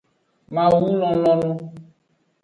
[0.53, 1.51] Mawu lonlonu.